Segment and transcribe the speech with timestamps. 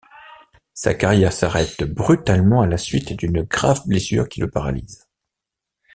[0.73, 5.07] Sa carrière s'arrête brutalement à la suite d'une grave blessure qui le paralyse.